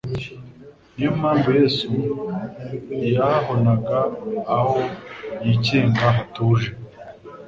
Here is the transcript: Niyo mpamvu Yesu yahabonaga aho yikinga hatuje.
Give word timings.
Niyo 0.93 1.11
mpamvu 1.19 1.47
Yesu 1.59 1.87
yahabonaga 3.15 3.97
aho 4.57 4.77
yikinga 5.43 6.05
hatuje. 6.15 6.69